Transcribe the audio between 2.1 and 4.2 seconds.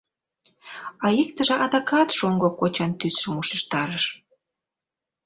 шоҥго кочан тӱсшым ушештарыш.